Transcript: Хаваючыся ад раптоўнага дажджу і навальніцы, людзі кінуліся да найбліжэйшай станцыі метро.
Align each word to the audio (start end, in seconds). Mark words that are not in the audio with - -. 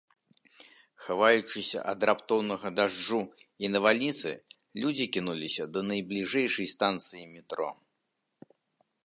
Хаваючыся 1.07 1.79
ад 1.91 1.99
раптоўнага 2.09 2.67
дажджу 2.79 3.19
і 3.67 3.71
навальніцы, 3.75 4.29
людзі 4.85 5.05
кінуліся 5.19 5.63
да 5.77 5.89
найбліжэйшай 5.93 6.67
станцыі 6.75 7.23
метро. 7.37 7.69